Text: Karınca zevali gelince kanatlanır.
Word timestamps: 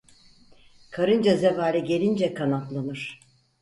Karınca 0.91 1.37
zevali 1.37 1.83
gelince 1.83 2.33
kanatlanır. 2.33 3.19